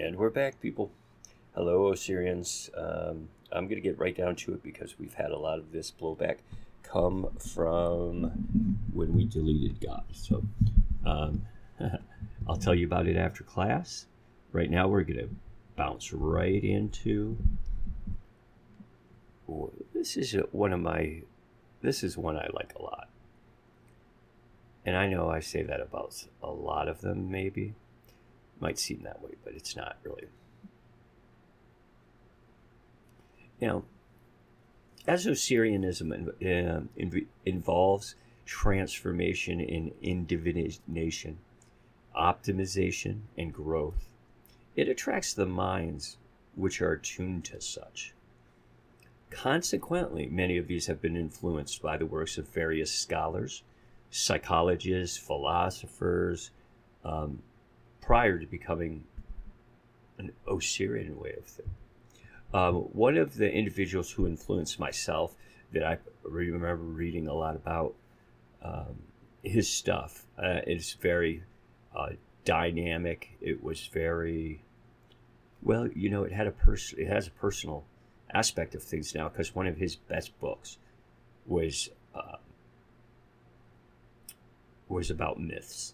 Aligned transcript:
And 0.00 0.14
we're 0.14 0.30
back, 0.30 0.60
people. 0.60 0.92
Hello, 1.56 1.90
Osirians. 1.90 2.70
Um, 2.78 3.30
I'm 3.50 3.64
going 3.64 3.82
to 3.82 3.88
get 3.88 3.98
right 3.98 4.16
down 4.16 4.36
to 4.36 4.54
it 4.54 4.62
because 4.62 4.96
we've 4.96 5.14
had 5.14 5.32
a 5.32 5.36
lot 5.36 5.58
of 5.58 5.72
this 5.72 5.90
blowback 5.90 6.36
come 6.84 7.28
from 7.40 8.78
when 8.92 9.12
we 9.16 9.24
deleted 9.24 9.80
God. 9.80 10.04
So 10.12 10.44
um, 11.04 11.42
I'll 12.48 12.56
tell 12.56 12.76
you 12.76 12.86
about 12.86 13.08
it 13.08 13.16
after 13.16 13.42
class. 13.42 14.06
Right 14.52 14.70
now, 14.70 14.86
we're 14.86 15.02
going 15.02 15.18
to 15.18 15.30
bounce 15.74 16.12
right 16.12 16.62
into. 16.62 17.36
This 19.92 20.16
is 20.16 20.36
one 20.52 20.72
of 20.72 20.78
my. 20.78 21.22
This 21.82 22.04
is 22.04 22.16
one 22.16 22.36
I 22.36 22.46
like 22.52 22.72
a 22.78 22.82
lot. 22.82 23.08
And 24.86 24.96
I 24.96 25.08
know 25.08 25.28
I 25.28 25.40
say 25.40 25.64
that 25.64 25.80
about 25.80 26.24
a 26.40 26.50
lot 26.52 26.86
of 26.86 27.00
them, 27.00 27.32
maybe. 27.32 27.74
Might 28.60 28.78
seem 28.78 29.02
that 29.04 29.22
way, 29.22 29.32
but 29.44 29.54
it's 29.54 29.76
not 29.76 29.96
really. 30.02 30.24
Now, 33.60 33.84
as 35.06 35.26
Osirianism 35.26 36.28
uh, 36.28 37.20
involves 37.44 38.14
transformation 38.44 39.60
in 39.60 39.92
individuation, 40.02 41.38
optimization, 42.16 43.20
and 43.36 43.52
growth, 43.52 44.08
it 44.76 44.88
attracts 44.88 45.34
the 45.34 45.46
minds 45.46 46.18
which 46.54 46.80
are 46.82 46.96
tuned 46.96 47.44
to 47.46 47.60
such. 47.60 48.14
Consequently, 49.30 50.26
many 50.26 50.56
of 50.56 50.66
these 50.66 50.86
have 50.86 51.02
been 51.02 51.16
influenced 51.16 51.82
by 51.82 51.96
the 51.96 52.06
works 52.06 52.38
of 52.38 52.48
various 52.48 52.92
scholars, 52.92 53.62
psychologists, 54.10 55.18
philosophers, 55.18 56.50
um, 57.04 57.42
prior 58.08 58.38
to 58.38 58.46
becoming 58.46 59.04
an 60.16 60.32
Osirian 60.48 61.20
way 61.20 61.34
of 61.36 61.44
thinking. 61.44 61.74
Um, 62.54 62.74
one 62.94 63.18
of 63.18 63.34
the 63.36 63.52
individuals 63.52 64.10
who 64.10 64.26
influenced 64.26 64.80
myself 64.80 65.34
that 65.74 65.84
I 65.84 65.98
remember 66.22 66.76
reading 66.76 67.28
a 67.28 67.34
lot 67.34 67.54
about 67.54 67.94
um, 68.62 69.02
his 69.42 69.68
stuff. 69.68 70.24
Uh, 70.38 70.60
it's 70.66 70.94
very 70.94 71.42
uh, 71.94 72.12
dynamic. 72.46 73.28
It 73.42 73.62
was 73.62 73.86
very 73.88 74.62
well, 75.62 75.86
you 75.88 76.08
know, 76.08 76.22
it 76.22 76.32
had 76.32 76.46
a 76.46 76.52
person. 76.52 76.98
It 76.98 77.08
has 77.08 77.26
a 77.26 77.32
personal 77.32 77.84
aspect 78.32 78.74
of 78.74 78.82
things 78.82 79.14
now 79.14 79.28
because 79.28 79.54
one 79.54 79.66
of 79.66 79.76
his 79.76 79.96
best 79.96 80.32
books 80.40 80.78
was 81.44 81.90
uh, 82.14 82.38
was 84.88 85.10
about 85.10 85.38
myths, 85.38 85.92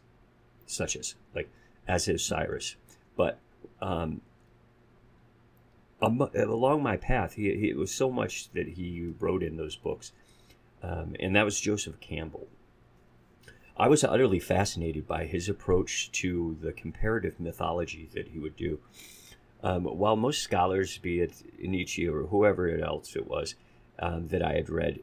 such 0.64 0.94
as 0.94 1.16
like 1.34 1.50
Osiris, 1.88 2.76
but 3.16 3.38
um, 3.80 4.20
along 6.00 6.82
my 6.82 6.96
path, 6.96 7.34
he, 7.34 7.54
he, 7.54 7.70
it 7.70 7.76
was 7.76 7.94
so 7.94 8.10
much 8.10 8.50
that 8.52 8.68
he 8.68 9.12
wrote 9.18 9.42
in 9.42 9.56
those 9.56 9.76
books, 9.76 10.12
um, 10.82 11.16
and 11.20 11.34
that 11.36 11.44
was 11.44 11.60
Joseph 11.60 12.00
Campbell. 12.00 12.48
I 13.76 13.88
was 13.88 14.04
utterly 14.04 14.38
fascinated 14.38 15.08
by 15.08 15.24
his 15.24 15.48
approach 15.48 16.12
to 16.12 16.56
the 16.60 16.72
comparative 16.72 17.40
mythology 17.40 18.08
that 18.14 18.28
he 18.28 18.38
would 18.38 18.56
do. 18.56 18.78
Um, 19.64 19.84
while 19.84 20.14
most 20.14 20.42
scholars, 20.42 20.98
be 20.98 21.20
it 21.20 21.42
Nietzsche 21.58 22.06
or 22.06 22.24
whoever 22.24 22.68
else 22.78 23.16
it 23.16 23.26
was 23.26 23.56
um, 23.98 24.28
that 24.28 24.42
I 24.42 24.52
had 24.52 24.68
read 24.68 25.00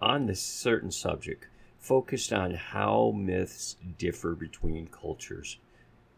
on 0.00 0.26
this 0.26 0.40
certain 0.40 0.90
subject, 0.90 1.46
focused 1.78 2.32
on 2.32 2.54
how 2.54 3.12
myths 3.14 3.76
differ 3.98 4.34
between 4.34 4.86
cultures 4.86 5.58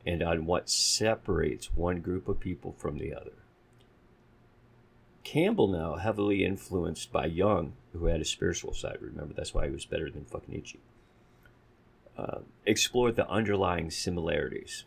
and 0.07 0.23
on 0.23 0.47
what 0.47 0.69
separates 0.69 1.75
one 1.75 2.01
group 2.01 2.29
of 2.29 2.41
people 2.41 2.75
from 2.79 2.99
the 2.99 3.15
other. 3.15 3.33
Campbell 5.25 5.69
now 5.69 5.97
heavily 5.97 6.45
influenced 6.45 7.13
by 7.13 7.27
Jung, 7.27 7.75
who 7.93 8.07
had 8.07 8.21
a 8.21 8.25
spiritual 8.25 8.75
side. 8.75 8.99
Remember, 9.01 9.33
that's 9.33 9.55
why 9.55 9.67
he 9.67 9.73
was 9.73 9.85
better 9.85 10.11
than 10.11 10.25
fucking 10.25 10.53
Nietzsche. 10.53 10.81
Uh, 12.19 12.41
explored 12.67 13.17
the 13.17 13.29
underlying 13.29 13.91
similarities, 13.91 14.85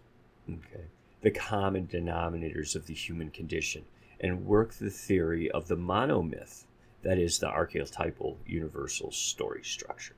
okay, 0.50 0.86
the 1.22 1.32
common 1.32 1.88
denominators 1.88 2.76
of 2.76 2.86
the 2.86 2.94
human 2.94 3.32
condition, 3.32 3.84
and 4.20 4.46
worked 4.46 4.80
the 4.80 4.92
theory 4.92 5.50
of 5.50 5.68
the 5.68 5.78
monomyth, 5.78 6.66
that 7.02 7.18
is, 7.18 7.40
the 7.40 7.48
archetypal 7.48 8.38
universal 8.46 9.12
story 9.12 9.64
structure. 9.64 10.16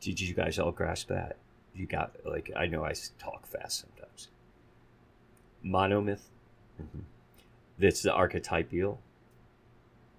Did 0.00 0.20
you 0.20 0.34
guys 0.34 0.58
all 0.58 0.70
grasp 0.70 1.08
that? 1.08 1.36
You 1.74 1.86
got 1.86 2.12
like 2.24 2.50
I 2.56 2.66
know 2.66 2.84
I 2.84 2.94
talk 3.18 3.46
fast 3.46 3.80
sometimes. 3.80 4.28
Monomyth. 5.64 6.28
Mm-hmm. 6.80 7.00
That's 7.78 8.02
the 8.02 8.12
archetypal 8.12 9.00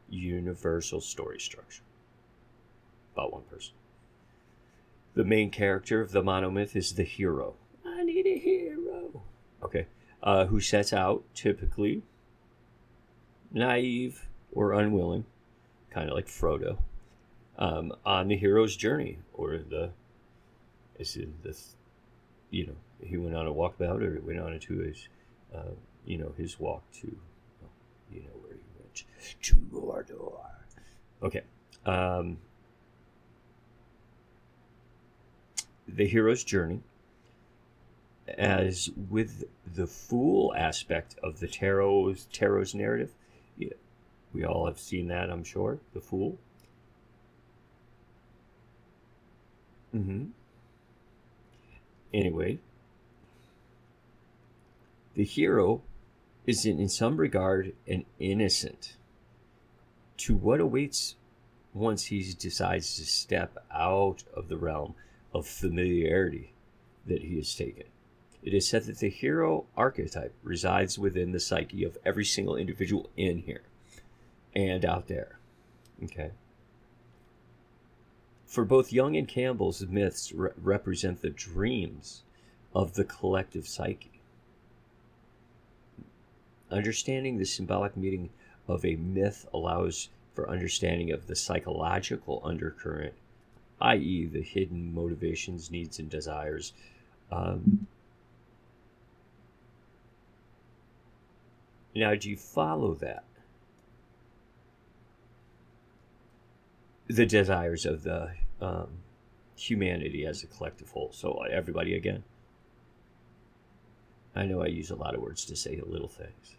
universal 0.10 1.02
story 1.02 1.40
structure. 1.40 1.84
About 3.14 3.34
one 3.34 3.44
person. 3.44 3.74
The 5.14 5.24
main 5.24 5.50
character 5.50 6.02
of 6.02 6.12
the 6.12 6.22
monomyth 6.22 6.76
is 6.76 6.94
the 6.94 7.04
hero. 7.04 7.56
I 7.86 8.04
need 8.04 8.26
a 8.26 8.38
hero. 8.38 9.22
Okay. 9.64 9.88
Uh, 10.22 10.46
who 10.46 10.60
sets 10.60 10.94
out, 10.94 11.24
typically 11.34 12.04
naive 13.52 14.28
or 14.52 14.74
unwilling, 14.74 15.26
kind 15.90 16.10
of 16.10 16.16
like 16.16 16.28
Frodo, 16.28 16.78
um, 17.58 17.94
on 18.06 18.28
the 18.28 18.38
hero's 18.38 18.76
journey, 18.76 19.20
or 19.34 19.58
the, 19.58 19.92
is 21.00 21.16
it 21.16 21.44
the, 21.44 21.58
you 22.52 22.68
know, 22.68 22.76
he 23.04 23.18
went 23.18 23.36
on 23.36 23.48
a 23.48 23.52
walkabout, 23.52 24.02
or 24.04 24.22
went 24.22 24.40
on 24.40 24.54
into 24.54 24.80
his, 24.80 25.08
uh, 25.56 25.72
you 26.06 26.18
know, 26.18 26.34
his 26.38 26.60
walk 26.60 26.84
to 27.02 27.18
you 28.12 28.22
know 28.22 28.36
where 28.42 28.54
he 28.54 28.60
went 28.80 29.06
to 29.42 29.56
Mordor. 29.72 30.46
Okay. 31.24 31.44
Um, 31.86 32.38
the 35.88 36.06
hero's 36.06 36.44
journey, 36.44 36.82
as 38.38 38.90
with 39.10 39.46
the 39.76 39.88
fool 39.88 40.54
aspect 40.56 41.16
of 41.24 41.40
the 41.40 41.48
tarot's 41.48 42.28
tarot's 42.31 42.74
narrative, 42.74 43.12
yeah, 43.58 43.70
we 44.34 44.46
all 44.46 44.66
have 44.68 44.80
seen 44.80 45.08
that, 45.08 45.30
I'm 45.30 45.44
sure. 45.44 45.80
The 45.94 46.02
fool. 46.02 46.38
Mm-hmm. 49.96 50.26
Anyway, 52.14 52.59
the 55.16 55.24
hero 55.24 55.81
is 56.47 56.66
in, 56.66 56.80
in 56.80 56.90
some 56.90 57.18
regard 57.18 57.74
an 57.88 58.06
innocent 58.20 58.96
to 60.18 60.36
what 60.36 60.59
awaits 60.59 61.16
once 61.74 62.06
he 62.06 62.34
decides 62.38 62.96
to 62.96 63.06
step 63.06 63.58
out 63.74 64.24
of 64.34 64.50
the 64.50 64.58
realm 64.58 64.96
of 65.34 65.48
familiarity 65.48 66.53
that 67.06 67.22
he 67.22 67.38
has 67.38 67.53
taken. 67.53 67.86
It 68.42 68.53
is 68.53 68.68
said 68.68 68.86
that 68.86 69.00
the 69.00 69.09
hero 69.09 69.66
archetype 69.75 70.34
resides 70.44 70.98
within 70.98 71.31
the 71.31 71.40
psyche 71.40 71.84
of 71.84 71.98
every 72.06 72.25
single 72.25 72.56
individual 72.56 73.09
in 73.18 73.40
here 73.40 73.64
and 74.56 74.86
out 74.86 75.08
there. 75.08 75.38
Okay. 76.03 76.31
For 78.50 78.66
both 78.66 78.92
Jung 78.92 79.16
and 79.16 79.28
Campbell's 79.28 79.86
myths 79.86 80.32
re- 80.32 80.50
represent 80.60 81.22
the 81.22 81.30
dreams 81.30 82.24
of 82.74 82.96
the 82.96 83.04
collective 83.04 83.68
psyche. 83.68 84.22
Understanding 86.72 87.38
the 87.38 87.46
symbolic 87.46 87.96
meaning 87.96 88.32
of 88.68 88.84
a 88.84 88.96
myth 88.96 89.48
allows 89.54 90.10
for 90.34 90.50
understanding 90.50 91.12
of 91.12 91.28
the 91.28 91.36
psychological 91.36 92.42
undercurrent, 92.44 93.14
i.e., 93.82 94.26
the 94.26 94.42
hidden 94.42 94.96
motivations, 94.96 95.70
needs, 95.70 96.00
and 96.00 96.10
desires. 96.10 96.74
Um, 97.31 97.86
now, 101.94 102.16
do 102.16 102.31
you 102.31 102.38
follow 102.38 102.95
that? 102.95 103.24
The 107.09 107.25
desires 107.25 107.85
of 107.85 108.03
the 108.03 108.31
um, 108.61 108.88
humanity 109.57 110.25
as 110.25 110.44
a 110.44 110.47
collective 110.47 110.89
whole. 110.91 111.11
So, 111.11 111.33
uh, 111.33 111.47
everybody 111.51 111.95
again. 111.95 112.23
I 114.35 114.45
know 114.45 114.61
I 114.61 114.67
use 114.67 114.91
a 114.91 114.95
lot 114.95 115.15
of 115.15 115.21
words 115.21 115.44
to 115.45 115.56
say 115.56 115.81
little 115.85 116.07
things. 116.07 116.56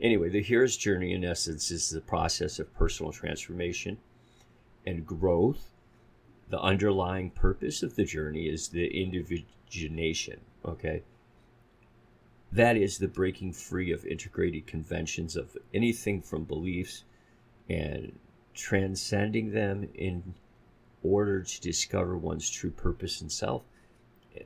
Anyway, 0.00 0.28
the 0.28 0.42
hero's 0.42 0.76
journey, 0.76 1.12
in 1.12 1.24
essence, 1.24 1.70
is 1.70 1.90
the 1.90 2.00
process 2.00 2.58
of 2.58 2.74
personal 2.74 3.12
transformation 3.12 3.98
and 4.86 5.06
growth. 5.06 5.70
The 6.50 6.60
underlying 6.60 7.30
purpose 7.30 7.82
of 7.82 7.96
the 7.96 8.04
journey 8.04 8.46
is 8.46 8.68
the 8.68 8.86
individuation, 8.86 10.40
okay? 10.64 11.02
That 12.52 12.76
is 12.76 12.98
the 12.98 13.08
breaking 13.08 13.52
free 13.52 13.92
of 13.92 14.04
integrated 14.04 14.66
conventions 14.66 15.36
of 15.36 15.56
anything 15.72 16.22
from 16.22 16.44
beliefs 16.44 17.04
and 17.68 18.18
transcending 18.54 19.52
them 19.52 19.88
in 19.94 20.34
order 21.02 21.42
to 21.42 21.60
discover 21.60 22.16
one's 22.16 22.48
true 22.48 22.70
purpose 22.70 23.20
and 23.20 23.30
self. 23.30 23.62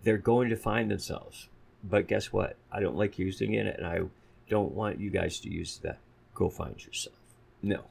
They're 0.02 0.18
going 0.18 0.48
to 0.50 0.56
find 0.56 0.90
themselves 0.90 1.48
but 1.82 2.08
guess 2.08 2.32
what? 2.32 2.56
I 2.72 2.80
don't 2.80 2.96
like 2.96 3.18
using 3.18 3.54
it, 3.54 3.76
and 3.76 3.86
I 3.86 4.00
don't 4.48 4.72
want 4.72 5.00
you 5.00 5.10
guys 5.10 5.40
to 5.40 5.50
use 5.50 5.78
that. 5.78 5.98
Go 6.34 6.48
find 6.48 6.84
yourself. 6.84 7.16
No. 7.62 7.84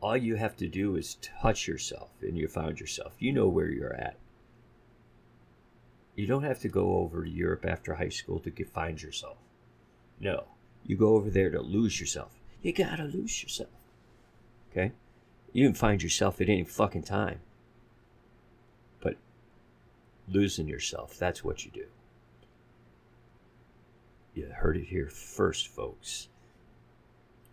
All 0.00 0.16
you 0.16 0.36
have 0.36 0.56
to 0.58 0.68
do 0.68 0.96
is 0.96 1.16
touch 1.16 1.66
yourself, 1.66 2.10
and 2.22 2.36
you 2.36 2.48
found 2.48 2.80
yourself. 2.80 3.14
You 3.18 3.32
know 3.32 3.48
where 3.48 3.70
you're 3.70 3.94
at. 3.94 4.16
You 6.14 6.26
don't 6.26 6.44
have 6.44 6.60
to 6.60 6.68
go 6.68 6.98
over 6.98 7.24
to 7.24 7.30
Europe 7.30 7.64
after 7.66 7.94
high 7.94 8.10
school 8.10 8.38
to 8.40 8.50
get, 8.50 8.68
find 8.68 9.02
yourself. 9.02 9.38
No. 10.20 10.44
You 10.84 10.96
go 10.96 11.14
over 11.16 11.30
there 11.30 11.50
to 11.50 11.60
lose 11.60 11.98
yourself. 11.98 12.38
You 12.62 12.72
gotta 12.72 13.04
lose 13.04 13.42
yourself. 13.42 13.70
Okay? 14.74 14.92
You 15.52 15.66
can 15.66 15.74
find 15.74 16.02
yourself 16.02 16.40
at 16.40 16.48
any 16.48 16.64
fucking 16.64 17.04
time. 17.04 17.40
But 19.00 19.16
losing 20.28 20.66
yourself, 20.66 21.16
that's 21.16 21.44
what 21.44 21.64
you 21.64 21.70
do. 21.70 21.86
You 24.34 24.48
heard 24.52 24.76
it 24.76 24.86
here 24.86 25.08
first, 25.08 25.68
folks. 25.68 26.28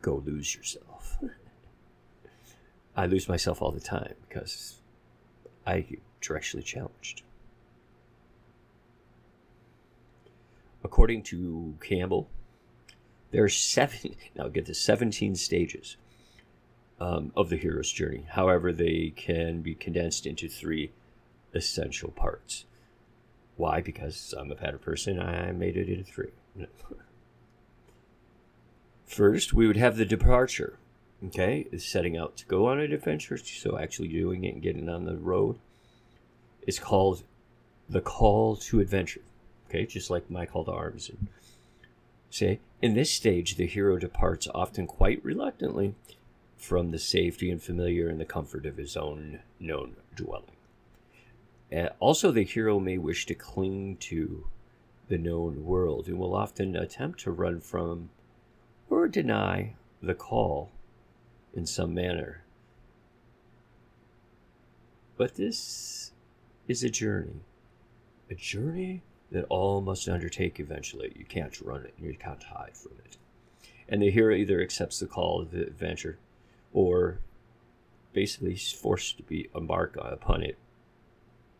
Go 0.01 0.23
lose 0.25 0.55
yourself. 0.55 1.19
I 2.95 3.05
lose 3.05 3.29
myself 3.29 3.61
all 3.61 3.71
the 3.71 3.79
time 3.79 4.15
because 4.27 4.79
I 5.65 5.81
get 5.81 6.01
directionally 6.21 6.65
challenged. 6.65 7.21
According 10.83 11.21
to 11.23 11.75
Campbell, 11.81 12.27
there 13.29 13.43
are 13.43 13.49
seven, 13.49 14.15
now 14.35 14.47
get 14.47 14.65
the 14.65 14.73
17 14.73 15.35
stages 15.35 15.97
um, 17.01 17.31
of 17.35 17.49
the 17.49 17.57
hero's 17.57 17.91
journey. 17.91 18.27
However, 18.29 18.71
they 18.71 19.11
can 19.15 19.61
be 19.61 19.73
condensed 19.73 20.27
into 20.27 20.47
three 20.47 20.91
essential 21.51 22.11
parts. 22.11 22.65
Why? 23.57 23.81
Because 23.81 24.35
I'm 24.37 24.51
a 24.51 24.55
pattern 24.55 24.79
person, 24.79 25.19
I 25.19 25.51
made 25.51 25.77
it 25.77 25.89
into 25.89 26.03
three. 26.03 26.29
First, 29.07 29.51
we 29.51 29.65
would 29.65 29.77
have 29.77 29.97
the 29.97 30.05
departure. 30.05 30.77
Okay, 31.25 31.67
is 31.71 31.85
setting 31.85 32.17
out 32.17 32.37
to 32.37 32.45
go 32.45 32.67
on 32.67 32.79
an 32.79 32.91
adventure, 32.91 33.37
so 33.37 33.77
actually 33.77 34.07
doing 34.07 34.43
it 34.43 34.53
and 34.53 34.63
getting 34.63 34.89
on 34.89 35.05
the 35.05 35.17
road. 35.17 35.57
It's 36.65 36.79
called 36.79 37.23
the 37.89 38.01
call 38.01 38.55
to 38.55 38.79
adventure. 38.79 39.21
Okay, 39.69 39.85
just 39.85 40.09
like 40.09 40.29
my 40.29 40.45
call 40.45 40.65
to 40.65 40.71
arms. 40.71 41.09
And 41.09 41.27
say, 42.29 42.59
in 42.81 42.93
this 42.93 43.11
stage, 43.11 43.55
the 43.55 43.67
hero 43.67 43.97
departs 43.97 44.47
often 44.53 44.87
quite 44.87 45.23
reluctantly 45.23 45.93
from 46.61 46.91
the 46.91 46.99
safety 46.99 47.49
and 47.49 47.61
familiar 47.61 48.07
and 48.07 48.21
the 48.21 48.25
comfort 48.25 48.67
of 48.67 48.77
his 48.77 48.95
own 48.95 49.39
known 49.59 49.95
dwelling. 50.15 50.55
Uh, 51.75 51.87
also, 51.99 52.31
the 52.31 52.43
hero 52.43 52.79
may 52.79 52.99
wish 52.99 53.25
to 53.25 53.33
cling 53.33 53.97
to 53.97 54.45
the 55.07 55.17
known 55.17 55.65
world 55.65 56.07
and 56.07 56.19
will 56.19 56.35
often 56.35 56.75
attempt 56.75 57.19
to 57.19 57.31
run 57.31 57.59
from 57.59 58.09
or 58.89 59.07
deny 59.07 59.73
the 60.03 60.13
call 60.13 60.69
in 61.51 61.65
some 61.65 61.95
manner. 61.95 62.43
But 65.17 65.35
this 65.35 66.11
is 66.67 66.83
a 66.83 66.89
journey, 66.89 67.41
a 68.29 68.35
journey 68.35 69.01
that 69.31 69.45
all 69.45 69.81
must 69.81 70.07
undertake 70.07 70.59
eventually. 70.59 71.11
You 71.15 71.25
can't 71.25 71.59
run 71.61 71.85
it, 71.85 71.95
and 71.97 72.05
you 72.05 72.15
can't 72.17 72.43
hide 72.43 72.77
from 72.77 72.93
it. 73.03 73.17
And 73.89 74.01
the 74.01 74.11
hero 74.11 74.35
either 74.35 74.61
accepts 74.61 74.99
the 74.99 75.07
call 75.07 75.41
of 75.41 75.51
the 75.51 75.63
adventure 75.63 76.19
or 76.73 77.19
basically 78.13 78.55
forced 78.55 79.17
to 79.17 79.23
be 79.23 79.49
embark 79.55 79.97
upon 79.99 80.43
it 80.43 80.57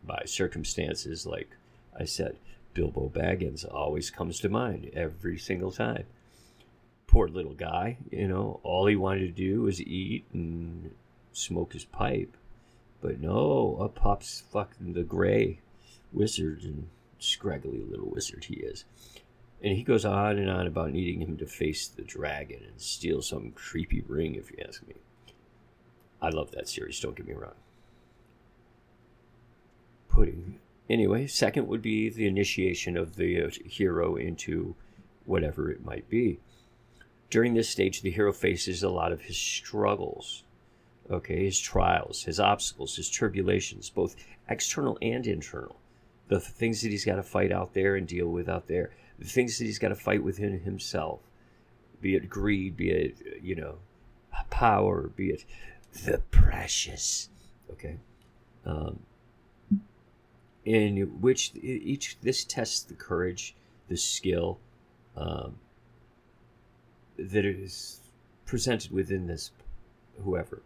by 0.04 0.24
circumstances 0.26 1.26
like 1.26 1.56
I 1.98 2.06
said, 2.06 2.38
Bilbo 2.74 3.12
Baggins 3.14 3.66
always 3.70 4.10
comes 4.10 4.40
to 4.40 4.50
mind 4.50 4.90
every 4.94 5.38
single 5.38 5.72
time. 5.72 6.06
Poor 7.08 7.28
little 7.28 7.54
guy, 7.54 7.98
you 8.10 8.28
know, 8.28 8.60
all 8.64 8.88
he 8.88 8.96
wanted 8.96 9.28
to 9.28 9.44
do 9.44 9.62
was 9.64 9.82
eat 9.82 10.26
and 10.34 10.92
smoke 11.34 11.74
his 11.74 11.84
pipe. 11.84 12.36
But 13.02 13.20
no, 13.20 13.78
up 13.82 13.96
pops 13.96 14.44
fucking 14.52 14.94
the 14.94 15.04
gray 15.04 15.60
wizard 16.14 16.64
and 16.64 16.88
scraggly 17.20 17.84
little 17.84 18.10
wizard 18.10 18.46
he 18.46 18.56
is. 18.56 18.86
And 19.64 19.78
he 19.78 19.84
goes 19.84 20.06
on 20.06 20.38
and 20.38 20.50
on 20.50 20.66
about 20.66 20.92
needing 20.92 21.22
him 21.22 21.38
to 21.38 21.46
face 21.46 21.88
the 21.88 22.02
dragon 22.02 22.62
and 22.68 22.82
steal 22.82 23.22
some 23.22 23.52
creepy 23.52 24.02
ring, 24.02 24.36
if 24.36 24.52
you 24.52 24.58
ask 24.68 24.86
me. 24.88 24.96
I 26.22 26.30
love 26.30 26.52
that 26.52 26.70
series, 26.70 27.00
don't 27.00 27.16
get 27.16 27.28
me 27.28 27.34
wrong. 27.34 27.54
Putting 30.10 30.60
Anyway, 30.92 31.26
second 31.26 31.70
would 31.70 31.82
be 31.82 32.10
the 32.10 32.28
initiation 32.28 32.98
of 32.98 33.16
the 33.16 33.50
hero 33.64 34.18
into 34.18 34.76
whatever 35.24 35.72
it 35.72 35.86
might 35.86 36.10
be. 36.10 36.38
During 37.30 37.54
this 37.54 37.70
stage, 37.70 38.02
the 38.02 38.12
hero 38.12 38.34
faces 38.34 38.84
a 38.84 38.90
lot 38.90 39.14
of 39.14 39.22
his 39.22 39.38
struggles, 39.38 40.44
okay, 41.10 41.46
his 41.46 41.58
trials, 41.58 42.24
his 42.24 42.42
obstacles, 42.42 42.98
his 42.98 43.10
tribulations, 43.10 43.90
both 43.90 44.18
external 44.50 44.98
and 45.02 45.26
internal. 45.26 45.80
The 46.28 46.42
things 46.42 46.82
that 46.82 46.92
he's 46.92 47.06
got 47.06 47.16
to 47.16 47.24
fight 47.24 47.54
out 47.54 47.74
there 47.74 47.96
and 47.96 48.06
deal 48.06 48.28
with 48.28 48.50
out 48.50 48.68
there, 48.68 48.92
the 49.22 49.28
things 49.28 49.60
that 49.60 49.66
he's 49.66 49.78
got 49.78 49.90
to 49.90 49.96
fight 49.96 50.24
within 50.24 50.60
himself, 50.60 51.20
be 52.02 52.16
it 52.16 52.28
greed, 52.28 52.76
be 52.76 52.90
it, 52.90 53.40
you 53.42 53.56
know, 53.56 53.76
power, 54.50 55.12
be 55.16 55.30
it 55.30 55.46
the 56.06 56.18
precious, 56.32 57.30
okay. 57.72 57.98
Um, 58.66 59.00
in 60.66 60.98
which 61.22 61.52
each 61.62 62.18
this 62.22 62.44
tests 62.44 62.82
the 62.82 62.96
courage, 62.96 63.56
the 63.90 63.98
skill 63.98 64.60
um, 65.16 65.58
that 67.18 67.46
is 67.46 68.00
presented 68.46 68.92
within 68.92 69.28
this 69.28 69.52
whoever. 70.24 70.64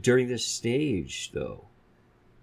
During 0.00 0.28
this 0.28 0.46
stage, 0.46 1.30
though, 1.32 1.66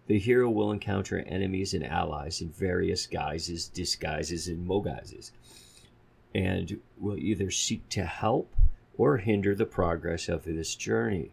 the 0.07 0.19
hero 0.19 0.49
will 0.49 0.71
encounter 0.71 1.19
enemies 1.19 1.73
and 1.73 1.85
allies 1.85 2.41
in 2.41 2.49
various 2.49 3.07
guises, 3.07 3.67
disguises, 3.67 4.47
and 4.47 4.67
moguises, 4.67 5.31
and 6.35 6.79
will 6.99 7.17
either 7.17 7.49
seek 7.49 7.87
to 7.89 8.03
help 8.03 8.53
or 8.97 9.17
hinder 9.17 9.55
the 9.55 9.65
progress 9.65 10.27
of 10.27 10.43
this 10.43 10.75
journey. 10.75 11.31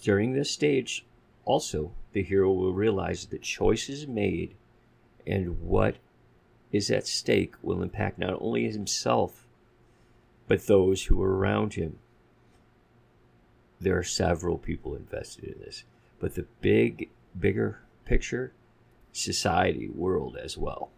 During 0.00 0.32
this 0.32 0.50
stage, 0.50 1.04
also, 1.44 1.92
the 2.12 2.22
hero 2.22 2.52
will 2.52 2.72
realize 2.72 3.26
that 3.26 3.42
choices 3.42 4.06
made 4.06 4.54
and 5.26 5.60
what 5.60 5.96
is 6.72 6.90
at 6.90 7.06
stake 7.06 7.54
will 7.62 7.82
impact 7.82 8.18
not 8.18 8.36
only 8.40 8.70
himself, 8.70 9.46
but 10.46 10.66
those 10.66 11.04
who 11.04 11.22
are 11.22 11.36
around 11.36 11.74
him. 11.74 11.98
There 13.84 13.98
are 13.98 14.02
several 14.02 14.56
people 14.56 14.96
invested 14.96 15.44
in 15.44 15.60
this, 15.60 15.84
but 16.18 16.34
the 16.34 16.46
big, 16.62 17.10
bigger 17.38 17.80
picture, 18.06 18.54
society, 19.12 19.90
world 19.90 20.38
as 20.42 20.56
well. 20.56 20.90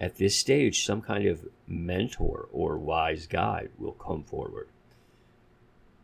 At 0.00 0.16
this 0.16 0.34
stage, 0.34 0.84
some 0.84 1.02
kind 1.02 1.28
of 1.28 1.46
mentor 1.68 2.48
or 2.50 2.78
wise 2.78 3.28
guide 3.28 3.70
will 3.78 3.92
come 3.92 4.24
forward. 4.24 4.66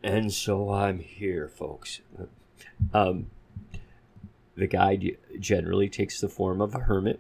And 0.00 0.32
so 0.32 0.70
I'm 0.70 1.00
here, 1.00 1.48
folks. 1.48 2.02
Um, 2.94 3.32
the 4.54 4.68
guide 4.68 5.18
generally 5.40 5.88
takes 5.88 6.20
the 6.20 6.28
form 6.28 6.60
of 6.60 6.72
a 6.76 6.80
hermit, 6.80 7.18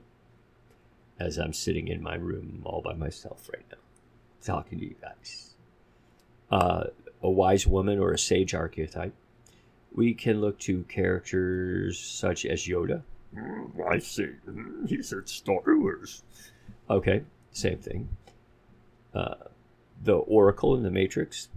as 1.18 1.38
I'm 1.38 1.52
sitting 1.52 1.88
in 1.88 2.00
my 2.00 2.14
room 2.14 2.62
all 2.64 2.82
by 2.82 2.94
myself 2.94 3.50
right 3.52 3.66
now, 3.68 3.78
talking 4.44 4.78
to 4.78 4.84
you 4.84 4.94
guys. 5.02 5.54
Uh, 6.52 6.84
a 7.22 7.30
wise 7.30 7.66
woman 7.66 7.98
or 7.98 8.12
a 8.12 8.18
sage 8.18 8.54
archetype. 8.54 9.14
We 9.94 10.14
can 10.14 10.40
look 10.40 10.58
to 10.60 10.84
characters 10.84 11.98
such 11.98 12.46
as 12.46 12.66
Yoda. 12.66 13.02
Mm, 13.34 13.86
I 13.90 13.98
see. 13.98 14.30
He's 14.86 15.12
at 15.12 15.28
Star 15.28 15.60
Wars. 15.66 16.22
Okay, 16.88 17.22
same 17.52 17.78
thing. 17.78 18.08
Uh, 19.14 19.34
the 20.02 20.16
Oracle 20.16 20.74
in 20.74 20.82
the 20.82 20.90
Matrix. 20.90 21.48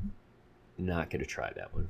Not 0.78 1.10
going 1.10 1.22
to 1.22 1.26
try 1.26 1.52
that 1.56 1.74
one. 1.74 1.88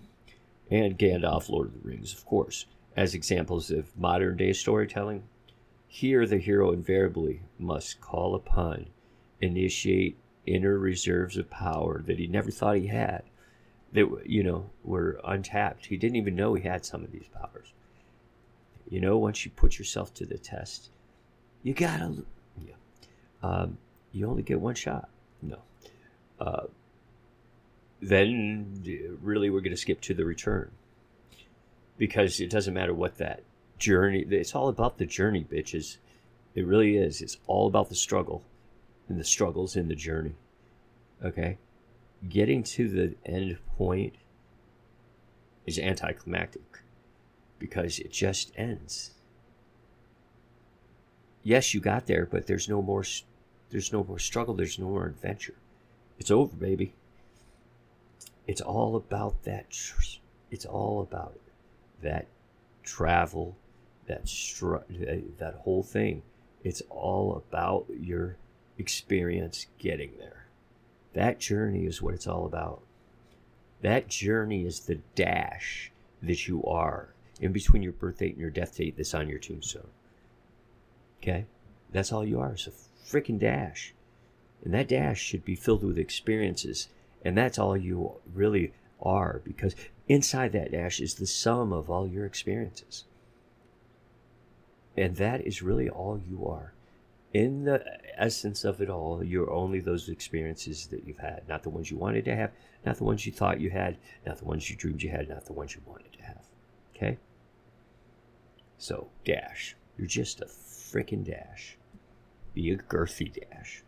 And 0.69 0.97
Gandalf, 0.97 1.49
Lord 1.49 1.67
of 1.67 1.73
the 1.73 1.89
Rings, 1.89 2.13
of 2.13 2.25
course 2.25 2.67
as 2.95 3.13
examples 3.13 3.71
of 3.71 3.97
modern 3.97 4.37
day 4.37 4.53
storytelling. 4.53 5.23
Here, 5.87 6.25
the 6.25 6.37
hero 6.37 6.71
invariably 6.71 7.41
must 7.59 8.01
call 8.01 8.35
upon, 8.35 8.87
initiate 9.41 10.17
inner 10.45 10.77
reserves 10.77 11.37
of 11.37 11.49
power 11.49 12.01
that 12.05 12.19
he 12.19 12.27
never 12.27 12.51
thought 12.51 12.77
he 12.77 12.87
had, 12.87 13.23
that, 13.95 14.23
you 14.25 14.43
know, 14.43 14.69
were 14.83 15.19
untapped. 15.23 15.87
He 15.87 15.97
didn't 15.97 16.17
even 16.17 16.35
know 16.35 16.53
he 16.53 16.63
had 16.63 16.85
some 16.85 17.03
of 17.03 17.11
these 17.11 17.27
powers. 17.33 17.73
You 18.89 19.01
know, 19.01 19.17
once 19.17 19.45
you 19.45 19.51
put 19.51 19.79
yourself 19.79 20.13
to 20.15 20.25
the 20.25 20.37
test, 20.37 20.89
you 21.63 21.73
gotta, 21.73 22.23
yeah. 22.63 22.75
Um, 23.41 23.77
you 24.11 24.27
only 24.27 24.43
get 24.43 24.61
one 24.61 24.75
shot. 24.75 25.09
No. 25.41 25.57
Uh, 26.39 26.65
then, 28.01 29.17
really, 29.21 29.49
we're 29.49 29.61
going 29.61 29.71
to 29.71 29.77
skip 29.77 30.01
to 30.01 30.13
the 30.13 30.25
return 30.25 30.69
because 31.97 32.39
it 32.39 32.49
doesn't 32.49 32.73
matter 32.73 32.93
what 32.93 33.17
that 33.17 33.41
journey 33.77 34.25
it's 34.29 34.55
all 34.55 34.69
about 34.69 34.97
the 34.97 35.05
journey 35.05 35.43
bitches 35.43 35.97
It 36.53 36.65
really 36.65 36.95
is. 36.95 37.21
It's 37.21 37.37
all 37.47 37.67
about 37.67 37.89
the 37.89 37.95
struggle, 37.95 38.43
and 39.09 39.19
the 39.19 39.23
struggles 39.23 39.75
in 39.75 39.87
the 39.87 39.95
journey. 39.95 40.35
Okay, 41.23 41.57
getting 42.29 42.63
to 42.63 42.87
the 42.87 43.15
end 43.25 43.57
point 43.77 44.15
is 45.65 45.79
anticlimactic 45.79 46.61
because 47.59 47.99
it 47.99 48.11
just 48.11 48.51
ends. 48.55 49.11
Yes, 51.43 51.73
you 51.73 51.79
got 51.79 52.07
there, 52.07 52.25
but 52.25 52.47
there's 52.47 52.67
no 52.67 52.81
more. 52.81 53.03
There's 53.69 53.93
no 53.93 54.03
more 54.03 54.19
struggle. 54.19 54.53
There's 54.53 54.79
no 54.79 54.89
more 54.89 55.05
adventure. 55.05 55.55
It's 56.17 56.31
over, 56.31 56.55
baby. 56.55 56.93
It's 58.47 58.61
all 58.61 58.95
about 58.95 59.43
that. 59.43 59.65
It's 60.51 60.65
all 60.65 61.01
about. 61.01 61.39
That 62.01 62.27
travel, 62.83 63.55
that 64.07 64.25
that 65.39 65.55
whole 65.63 65.83
thing. 65.83 66.23
It's 66.63 66.81
all 66.89 67.35
about 67.35 67.85
your 67.99 68.37
experience 68.77 69.67
getting 69.79 70.11
there. 70.19 70.34
That 71.15 71.39
journey 71.39 71.85
is 71.85 72.01
what 72.01 72.13
it's 72.13 72.27
all 72.27 72.45
about. 72.45 72.81
That 73.81 74.09
journey 74.09 74.65
is 74.65 74.81
the 74.81 74.99
dash 75.15 75.91
that 76.21 76.47
you 76.47 76.63
are 76.65 77.13
in 77.39 77.53
between 77.53 77.81
your 77.81 77.93
birth 77.93 78.19
date 78.19 78.33
and 78.33 78.41
your 78.41 78.49
death 78.49 78.75
date 78.77 78.97
that's 78.97 79.13
on 79.13 79.29
your 79.29 79.39
tombstone. 79.39 79.87
Okay? 81.21 81.45
That's 81.91 82.11
all 82.11 82.25
you 82.25 82.41
are. 82.41 82.51
It's 82.51 82.67
a 82.67 82.71
freaking 83.09 83.39
dash. 83.39 83.93
And 84.63 84.73
that 84.73 84.89
dash 84.89 85.21
should 85.21 85.45
be 85.45 85.55
filled 85.55 85.83
with 85.83 85.97
experiences. 85.97 86.89
And 87.23 87.37
that's 87.37 87.57
all 87.57 87.77
you 87.77 88.15
really 88.33 88.73
are 89.01 89.41
because 89.45 89.73
inside 90.09 90.51
that 90.51 90.71
dash 90.71 90.99
is 90.99 91.15
the 91.15 91.27
sum 91.27 91.71
of 91.71 91.89
all 91.89 92.07
your 92.07 92.25
experiences. 92.25 93.05
And 94.97 95.15
that 95.15 95.47
is 95.47 95.61
really 95.61 95.89
all 95.89 96.19
you 96.29 96.45
are. 96.45 96.74
In 97.35 97.65
the 97.65 97.83
essence 98.15 98.63
of 98.63 98.79
it 98.79 98.89
all, 98.89 99.21
you're 99.21 99.51
only 99.51 99.81
those 99.81 100.07
experiences 100.07 100.87
that 100.87 101.05
you've 101.05 101.17
had, 101.17 101.41
not 101.49 101.63
the 101.63 101.69
ones 101.69 101.91
you 101.91 101.97
wanted 101.97 102.23
to 102.23 102.33
have, 102.33 102.51
not 102.85 102.95
the 102.95 103.03
ones 103.03 103.25
you 103.25 103.33
thought 103.33 103.59
you 103.59 103.69
had, 103.69 103.97
not 104.25 104.37
the 104.37 104.45
ones 104.45 104.69
you 104.69 104.77
dreamed 104.77 105.03
you 105.03 105.09
had, 105.09 105.27
not 105.27 105.45
the 105.45 105.51
ones 105.51 105.75
you 105.75 105.81
wanted 105.85 106.13
to 106.13 106.23
have. 106.23 106.45
Okay? 106.95 107.17
So, 108.77 109.09
dash. 109.25 109.75
You're 109.97 110.07
just 110.07 110.39
a 110.39 110.45
freaking 110.45 111.25
dash. 111.25 111.77
Be 112.53 112.71
a 112.71 112.77
girthy 112.77 113.33
dash. 113.33 113.83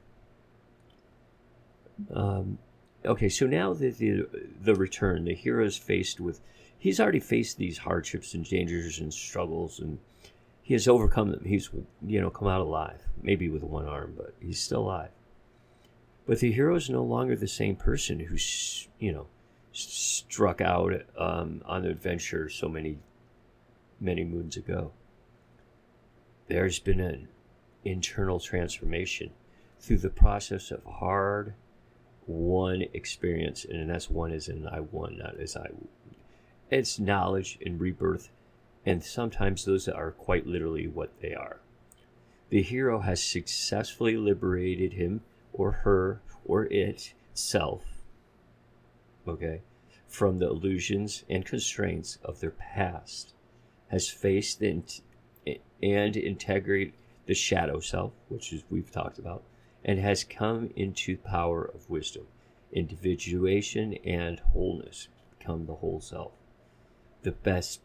Um, 2.13 2.57
okay, 3.05 3.29
so 3.29 3.47
now 3.47 3.73
the, 3.73 3.91
the 3.91 4.27
the 4.61 4.75
return, 4.75 5.23
the 5.23 5.33
hero's 5.33 5.77
faced 5.77 6.19
with, 6.19 6.41
he's 6.77 6.99
already 6.99 7.21
faced 7.21 7.57
these 7.57 7.77
hardships 7.77 8.33
and 8.33 8.43
dangers 8.43 8.99
and 8.99 9.13
struggles, 9.13 9.79
and 9.79 9.99
he 10.67 10.73
has 10.73 10.85
overcome 10.85 11.31
them. 11.31 11.45
He's 11.45 11.69
you 12.05 12.19
know 12.19 12.29
come 12.29 12.49
out 12.49 12.59
alive, 12.59 12.99
maybe 13.21 13.47
with 13.47 13.63
one 13.63 13.85
arm, 13.85 14.15
but 14.17 14.33
he's 14.41 14.59
still 14.59 14.81
alive. 14.81 15.11
But 16.25 16.41
the 16.41 16.51
hero 16.51 16.75
is 16.75 16.89
no 16.89 17.03
longer 17.03 17.37
the 17.37 17.47
same 17.47 17.77
person 17.77 18.19
who 18.19 18.35
s- 18.35 18.89
you 18.99 19.13
know 19.13 19.27
struck 19.71 20.59
out 20.59 20.91
um, 21.17 21.61
on 21.65 21.83
the 21.83 21.89
adventure 21.89 22.49
so 22.49 22.67
many 22.67 22.97
many 24.01 24.25
moons 24.25 24.57
ago. 24.57 24.91
There's 26.47 26.79
been 26.79 26.99
an 26.99 27.29
internal 27.85 28.41
transformation 28.41 29.31
through 29.79 29.99
the 29.99 30.09
process 30.09 30.69
of 30.69 30.83
hard 30.83 31.53
one 32.25 32.83
experience, 32.93 33.63
and 33.63 33.89
that's 33.89 34.09
one 34.09 34.33
as 34.33 34.49
in 34.49 34.67
I 34.67 34.81
won, 34.81 35.17
not 35.17 35.39
as 35.39 35.55
I. 35.55 35.69
It's 36.69 36.99
knowledge 36.99 37.57
and 37.65 37.79
rebirth, 37.79 38.31
and 38.87 39.03
sometimes 39.03 39.65
those 39.65 39.89
are 39.89 40.11
quite 40.11 40.47
literally 40.47 40.87
what 40.87 41.19
they 41.19 41.33
are. 41.33 41.59
The 42.49 42.61
hero 42.61 43.01
has 43.01 43.21
successfully 43.21 44.15
liberated 44.15 44.93
him 44.93 45.23
or 45.51 45.73
her 45.83 46.21
or 46.45 46.67
it 46.67 47.13
self, 47.33 47.83
okay, 49.27 49.59
from 50.07 50.39
the 50.39 50.47
illusions 50.47 51.25
and 51.29 51.45
constraints 51.45 52.17
of 52.23 52.39
their 52.39 52.51
past, 52.51 53.33
has 53.89 54.07
faced 54.07 54.61
int- 54.61 55.01
and 55.83 56.15
integrate 56.15 56.93
the 57.25 57.33
shadow 57.33 57.81
self, 57.81 58.13
which 58.29 58.53
is 58.53 58.63
we've 58.69 58.89
talked 58.89 59.19
about, 59.19 59.43
and 59.83 59.99
has 59.99 60.23
come 60.23 60.69
into 60.77 61.17
power 61.17 61.65
of 61.65 61.89
wisdom, 61.89 62.25
individuation, 62.71 63.95
and 64.05 64.39
wholeness, 64.39 65.09
become 65.37 65.65
the 65.65 65.75
whole 65.75 65.99
self, 65.99 66.31
the 67.23 67.33
best 67.33 67.81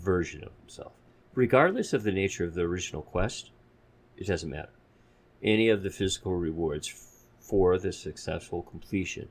version 0.00 0.44
of 0.44 0.52
himself. 0.60 0.92
Regardless 1.34 1.92
of 1.92 2.02
the 2.02 2.12
nature 2.12 2.44
of 2.44 2.54
the 2.54 2.62
original 2.62 3.02
quest, 3.02 3.50
it 4.16 4.26
doesn't 4.26 4.50
matter. 4.50 4.70
Any 5.42 5.68
of 5.68 5.82
the 5.82 5.90
physical 5.90 6.34
rewards 6.34 6.88
for 7.38 7.78
the 7.78 7.92
successful 7.92 8.62
completion, 8.62 9.28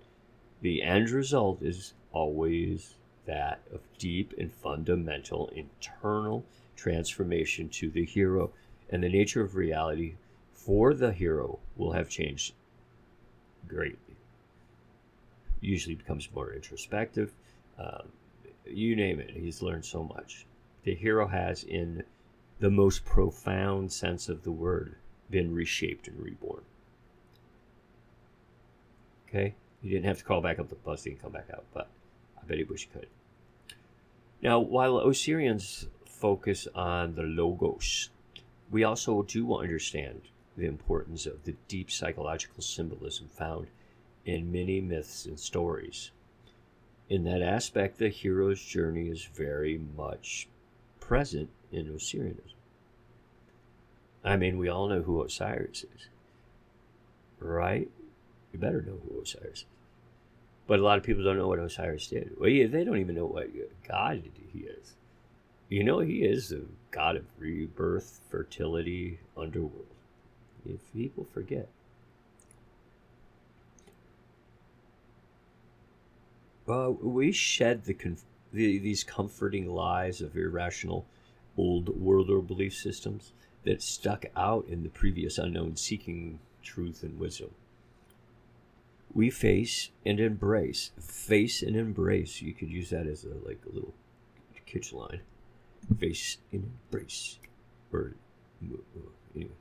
the 0.61 0.81
end 0.81 1.09
result 1.09 1.61
is 1.61 1.93
always 2.11 2.95
that 3.25 3.59
of 3.73 3.81
deep 3.97 4.33
and 4.37 4.53
fundamental 4.53 5.51
internal 5.53 6.45
transformation 6.75 7.67
to 7.69 7.89
the 7.89 8.05
hero, 8.05 8.51
and 8.89 9.03
the 9.03 9.09
nature 9.09 9.41
of 9.41 9.55
reality 9.55 10.15
for 10.53 10.93
the 10.93 11.11
hero 11.11 11.59
will 11.75 11.91
have 11.91 12.09
changed 12.09 12.53
greatly. 13.67 14.15
Usually 15.59 15.95
becomes 15.95 16.29
more 16.33 16.53
introspective. 16.53 17.33
Um, 17.77 18.07
you 18.65 18.95
name 18.95 19.19
it, 19.19 19.31
he's 19.31 19.61
learned 19.61 19.85
so 19.85 20.03
much. 20.03 20.45
The 20.87 20.95
hero 20.95 21.27
has, 21.27 21.65
in 21.65 22.05
the 22.59 22.71
most 22.71 23.03
profound 23.03 23.91
sense 23.91 24.29
of 24.29 24.43
the 24.43 24.53
word, 24.53 24.95
been 25.29 25.53
reshaped 25.53 26.07
and 26.07 26.17
reborn. 26.17 26.63
Okay? 29.27 29.55
You 29.81 29.89
didn't 29.89 30.05
have 30.05 30.19
to 30.19 30.23
crawl 30.23 30.39
back 30.39 30.59
up 30.59 30.69
the 30.69 30.75
bus 30.75 31.05
and 31.05 31.21
come 31.21 31.33
back 31.33 31.49
out, 31.51 31.65
but 31.73 31.89
I 32.41 32.45
bet 32.45 32.59
he 32.59 32.63
wish 32.63 32.83
he 32.83 32.97
could. 32.97 33.09
Now, 34.41 34.61
while 34.61 34.93
Osirians 34.93 35.87
focus 36.05 36.69
on 36.73 37.15
the 37.15 37.23
logos, 37.23 38.09
we 38.71 38.85
also 38.85 39.23
do 39.23 39.57
understand 39.57 40.21
the 40.55 40.67
importance 40.67 41.25
of 41.25 41.43
the 41.43 41.55
deep 41.67 41.91
psychological 41.91 42.63
symbolism 42.63 43.27
found 43.27 43.67
in 44.23 44.53
many 44.53 44.79
myths 44.79 45.25
and 45.25 45.37
stories. 45.37 46.11
In 47.09 47.25
that 47.25 47.41
aspect, 47.41 47.97
the 47.97 48.07
hero's 48.07 48.63
journey 48.63 49.09
is 49.09 49.25
very 49.25 49.81
much 49.97 50.47
present 51.07 51.49
in 51.71 51.87
Osirianism. 51.87 52.53
I 54.23 54.35
mean, 54.35 54.57
we 54.57 54.67
all 54.67 54.87
know 54.89 55.01
who 55.01 55.23
Osiris 55.23 55.85
is, 55.95 56.07
right? 57.39 57.89
You 58.51 58.59
better 58.59 58.81
know 58.81 58.99
who 59.07 59.21
Osiris 59.21 59.59
is. 59.59 59.65
But 60.67 60.79
a 60.79 60.83
lot 60.83 60.97
of 60.97 61.05
people 61.05 61.23
don't 61.23 61.37
know 61.37 61.47
what 61.47 61.59
Osiris 61.59 62.07
did. 62.07 62.31
Well, 62.37 62.49
yeah, 62.49 62.67
they 62.67 62.83
don't 62.83 62.97
even 62.97 63.15
know 63.15 63.25
what 63.25 63.47
God 63.87 64.21
he 64.51 64.59
is. 64.59 64.95
You 65.69 65.85
know, 65.85 65.99
he 65.99 66.23
is 66.23 66.49
the 66.49 66.65
god 66.91 67.15
of 67.15 67.25
rebirth, 67.39 68.19
fertility, 68.29 69.19
underworld. 69.37 69.85
If 70.65 70.79
people 70.93 71.25
forget. 71.33 71.69
Well, 76.65 76.91
we 76.93 77.31
shed 77.31 77.85
the, 77.85 77.93
conf- 77.93 78.25
the 78.53 78.79
these 78.79 79.03
comforting 79.03 79.67
lies 79.67 80.21
of 80.21 80.35
irrational 80.35 81.05
old 81.57 81.89
world 81.99 82.29
or 82.29 82.41
belief 82.41 82.75
systems 82.75 83.33
that 83.63 83.81
stuck 83.81 84.25
out 84.35 84.65
in 84.67 84.83
the 84.83 84.89
previous 84.89 85.37
unknown 85.37 85.75
seeking 85.75 86.39
truth 86.61 87.03
and 87.03 87.19
wisdom. 87.19 87.49
We 89.13 89.29
face 89.29 89.89
and 90.05 90.19
embrace, 90.19 90.91
face 90.99 91.63
and 91.63 91.75
embrace. 91.75 92.41
You 92.41 92.53
could 92.53 92.69
use 92.69 92.91
that 92.91 93.07
as 93.07 93.23
a 93.23 93.33
like 93.45 93.61
a 93.65 93.73
little 93.73 93.93
kitsch 94.67 94.93
line. 94.93 95.21
Face 95.99 96.37
and 96.51 96.71
embrace, 96.91 97.39
or 97.91 98.13
anyway. 99.35 99.51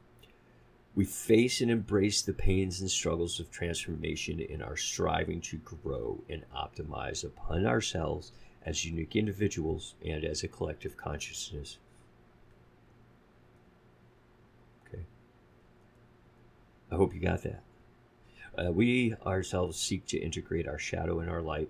We 0.95 1.05
face 1.05 1.61
and 1.61 1.71
embrace 1.71 2.23
the 2.23 2.33
pains 2.33 2.81
and 2.81 2.91
struggles 2.91 3.39
of 3.39 3.51
transformation 3.51 4.41
in 4.41 4.63
our 4.63 4.77
striving 4.77 5.43
to 5.43 5.59
grow 5.59 6.23
and 6.31 6.43
optimize 6.57 7.23
upon 7.23 7.67
ourselves 7.67 8.33
as 8.67 8.85
unique 8.85 9.15
individuals 9.15 9.95
and 10.05 10.25
as 10.25 10.43
a 10.43 10.49
collective 10.49 10.97
consciousness. 10.97 11.79
Okay. 14.87 15.05
I 16.91 16.97
hope 16.97 17.15
you 17.15 17.21
got 17.21 17.45
that. 17.45 17.63
Uh, 18.59 18.73
we 18.73 19.15
ourselves 19.25 19.79
seek 19.79 20.05
to 20.07 20.19
integrate 20.19 20.67
our 20.67 20.79
shadow 20.79 21.21
and 21.21 21.31
our 21.31 21.43
light 21.43 21.69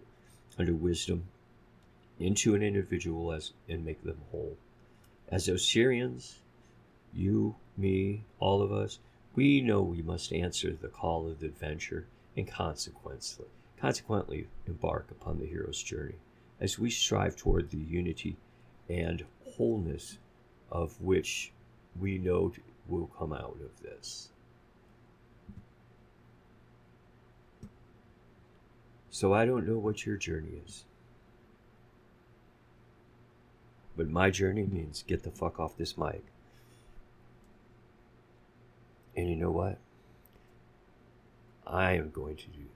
under 0.58 0.72
wisdom 0.72 1.24
into 2.18 2.54
an 2.54 2.62
individual 2.62 3.30
as 3.30 3.52
and 3.68 3.84
make 3.84 4.02
them 4.02 4.22
whole. 4.30 4.56
As 5.28 5.48
Osirians, 5.48 6.36
you, 7.12 7.56
me, 7.76 8.24
all 8.38 8.62
of 8.62 8.72
us, 8.72 9.00
we 9.34 9.60
know 9.60 9.82
we 9.82 10.00
must 10.00 10.32
answer 10.32 10.72
the 10.72 10.88
call 10.88 11.28
of 11.28 11.40
the 11.40 11.46
adventure 11.46 12.06
and 12.36 12.48
consequently, 12.48 13.44
consequently 13.78 14.46
embark 14.66 15.10
upon 15.10 15.38
the 15.38 15.46
hero's 15.46 15.82
journey 15.82 16.14
as 16.60 16.78
we 16.78 16.90
strive 16.90 17.36
toward 17.36 17.70
the 17.70 17.78
unity 17.78 18.36
and 18.88 19.24
wholeness 19.56 20.18
of 20.70 21.00
which 21.00 21.52
we 21.98 22.18
know 22.18 22.52
will 22.88 23.10
come 23.18 23.32
out 23.32 23.58
of 23.62 23.82
this. 23.82 24.30
So 29.10 29.32
I 29.32 29.46
don't 29.46 29.66
know 29.66 29.78
what 29.78 30.04
your 30.04 30.16
journey 30.16 30.60
is. 30.66 30.84
But 33.96 34.10
my 34.10 34.30
journey 34.30 34.66
means 34.66 35.02
get 35.06 35.22
the 35.22 35.30
fuck 35.30 35.58
off 35.58 35.76
this 35.78 35.96
mic. 35.96 36.22
And 39.16 39.30
you 39.30 39.36
know 39.36 39.50
what? 39.50 39.78
I 41.66 41.92
am 41.92 42.10
going 42.10 42.36
to 42.36 42.46
do 42.48 42.66